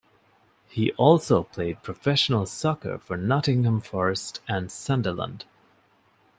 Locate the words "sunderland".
4.71-5.45